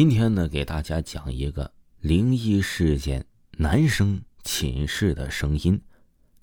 [0.00, 1.70] 今天呢，给大家讲一个
[2.00, 3.22] 灵异事件——
[3.58, 5.78] 男生寝室的声音。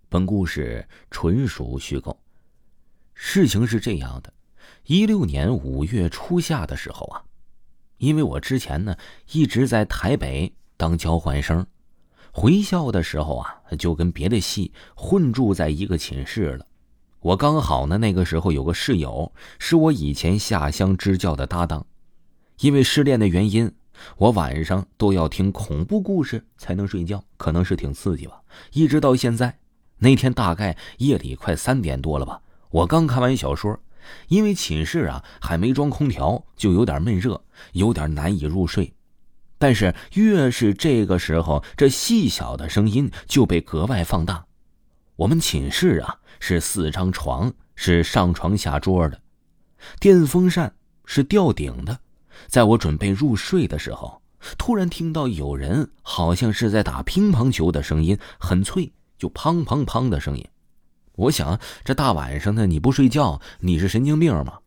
[0.09, 2.15] 本故事纯属虚构。
[3.15, 4.31] 事情是这样的：
[4.85, 7.23] 一六年五月初夏的时候啊，
[7.97, 8.95] 因为我之前呢
[9.31, 11.65] 一直在台北当交换生，
[12.31, 16.67] 回校的时候啊就跟别的系混住在一个寝室了。
[17.21, 21.87] 我刚好呢那个时候有个室友，是我以前下乡支教的搭档。
[22.59, 23.71] 因为失恋的原因，
[24.17, 28.41] 我晚上都要听恐怖故事才能睡觉，可能是挺刺激吧。
[28.73, 29.59] 一直到现在，
[29.99, 33.79] 那天大概夜里快三点多了吧，我刚看完小说，
[34.27, 38.93] 因为寝室啊还没装空调，就有点闷热，有点难以入睡。
[39.59, 44.45] 但是越是这个时候，这细小的声音就被格外放大。
[45.15, 49.19] 我们寝室啊是四张床，是上床下桌的，
[49.99, 51.99] 电风扇是吊顶的。
[52.47, 54.21] 在我准备入睡的时候，
[54.57, 60.45] 突然听到有人好像是在打乒乓球的声音，很脆，就砰砰砰的声音。
[61.13, 64.59] 我想，这大晚上的你不睡觉，你是神经病吗？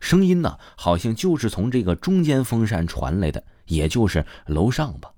[0.00, 5.10] 声音呢，好像就是从这个中间风扇传来的，也就是楼上吧。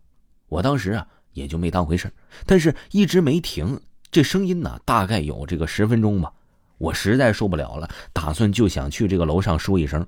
[0.49, 2.13] 我当时啊，也就没当回事
[2.47, 3.81] 但是一直没停。
[4.11, 6.33] 这声音呢，大概有这个十分钟吧。
[6.79, 10.07] 我实在受不了了，打算就想去这个楼上说一声。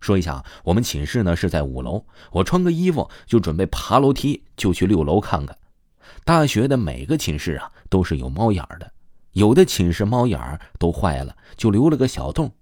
[0.00, 5.56] 说一下，我们寝室呢是在五楼，我穿个衣服就准备爬楼梯，就去六楼看看。
[6.24, 8.90] 大学的每个寝室啊都是有猫眼的，
[9.32, 12.52] 有的寝室猫眼都坏了，就留了个小洞。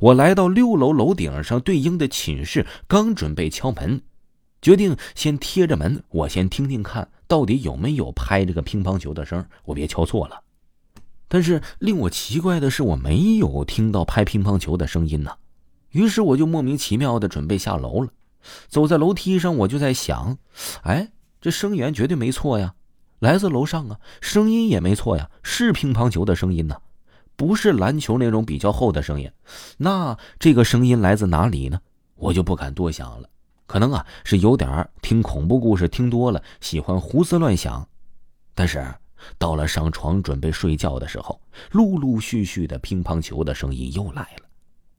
[0.00, 4.00] 我来到六楼楼顶上对应的寝室，刚准备敲门，
[4.62, 10.40] 决定先贴着门，我先听听看到底有没有拍这个乒乓球的声，我别敲错了。
[11.26, 15.32] 但是令我奇怪的是，我没有听到拍乒乓球的声音呢。
[15.94, 18.10] 于是我就莫名其妙的准备下楼了，
[18.68, 20.36] 走在楼梯上，我就在想，
[20.82, 22.74] 哎，这声源绝对没错呀，
[23.20, 26.76] 来自楼上啊，声音也没错呀，是乒乓球的声音呢，
[27.36, 29.30] 不是篮球那种比较厚的声音，
[29.78, 31.80] 那这个声音来自哪里呢？
[32.16, 33.28] 我就不敢多想了，
[33.66, 37.88] 可能啊是有点听恐怖故事听多了，喜欢胡思乱想。
[38.52, 38.84] 但是
[39.38, 41.40] 到了上床准备睡觉的时候，
[41.70, 44.43] 陆陆续续的乒乓球的声音又来了。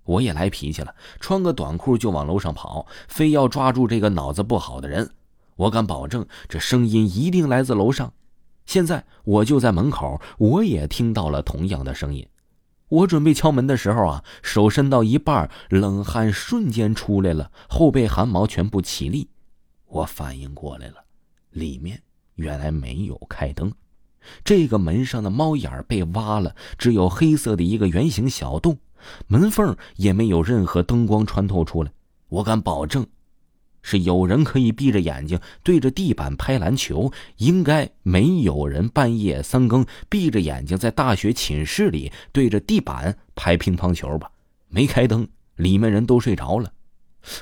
[0.05, 5.11] 我也来脾气了，穿个短裤就往楼上跑，非要抓住这个脑子不好的人。
[5.55, 8.13] 我敢保证，这声音一定来自楼上。
[8.65, 12.27] 现在我就在门口，我也听到了同样的声音。
[12.87, 19.29] 我准备敲门的时候啊，手伸到一半，冷汗瞬间出来了，后背汗毛全部起立。
[19.87, 20.95] 我反应过来了，
[21.51, 22.01] 里面
[22.35, 23.71] 原来没有开灯，
[24.43, 28.77] 这个门上的猫眼被挖了，只有黑色的一个圆形小洞。
[29.27, 31.91] 门缝也没有任何灯光穿透出来，
[32.29, 33.05] 我敢保证，
[33.81, 44.31] 是有人可以闭着眼睛对着地板拍篮球，应该没有人半夜三更闭着眼睛在大学寝室里对着地板拍乒乓球吧？
[44.67, 46.71] 没开灯，里面人都睡着了。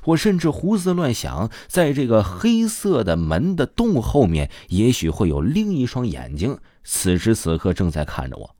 [0.06, 8.56] 我甚至胡思乱想，在这个黑色的门的洞后面，也许会有另一双眼睛，此时此刻正在看着我。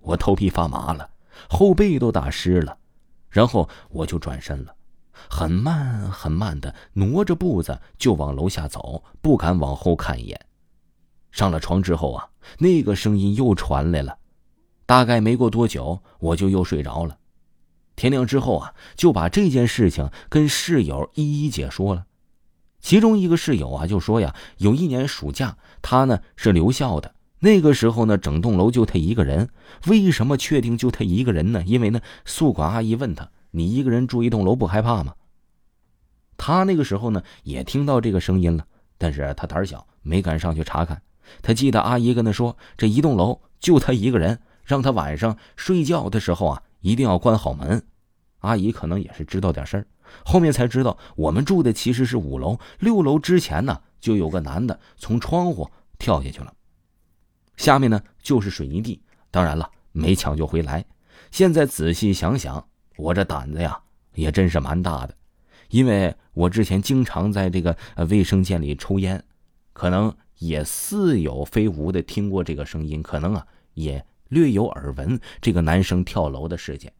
[0.00, 1.10] 我头皮发麻了。
[1.48, 2.76] 后背都打湿了，
[3.28, 4.74] 然后我就转身了，
[5.28, 10.40] 很慢很慢的挪着步子就往楼下走，不敢往后看一眼。
[11.30, 14.18] 上了床之后啊，那个声音又传来了，
[14.86, 17.18] 大概没过多久，我就又睡着了。
[17.94, 22.06] 天亮之后啊，就把这件事情跟室友一一解说了。
[22.78, 27.15] 其中一个室友啊，就说呀，有一年暑假，他呢是留校的。
[27.38, 29.48] 那个时候呢，整栋楼就他一个人。
[29.86, 31.62] 为什么确定就他一个人呢？
[31.66, 35.14] 因为呢，宿管阿姨问他：“你一个人住一栋楼不害怕吗？”
[36.38, 38.64] 他那个时候呢，也听到这个声音了，
[38.98, 41.02] 但是他胆小，没敢上去查看。
[41.42, 47.84] 他记得阿姨跟他说：“这一栋楼就他一个人，让他晚上睡觉的时候啊，一定要关好门。”
[48.40, 49.86] 阿姨可能也是知道点事儿，
[50.24, 55.68] 后面才知道我们住的其实是五楼，六楼之前呢，就有个男的从窗户
[55.98, 56.52] 跳下去了。
[57.56, 59.00] 下面呢就是水泥地，
[59.30, 60.84] 当然了，没抢救回来。
[61.30, 62.66] 现在仔细想想，
[62.96, 63.80] 我这胆子呀
[64.14, 65.14] 也真是蛮大的。
[65.70, 67.76] 因为我之前经常在这个
[68.08, 69.22] 卫生间里抽烟，
[69.72, 76.92] 可能也似有非无的听过这个声音，可能啊也略有耳闻这个男生跳楼的事件。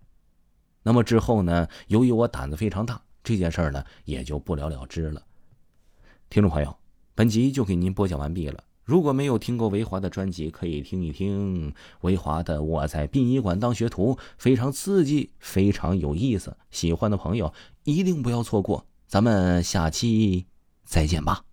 [0.82, 5.22] 那么之后呢，由于我胆子非常大，这件事儿呢也就不了了之了。
[6.28, 6.76] 听众朋友，
[7.14, 8.64] 本集就给您播讲完毕了。
[8.86, 16.56] 如果没有听过维华的专辑，可以听一听维华的《我在殡仪馆当学徒》，非常刺激，非常有意思。
[16.70, 17.52] 喜欢的朋友
[17.82, 18.86] 一定不要错过。
[19.08, 20.46] 咱们下期
[20.84, 21.45] 再见吧。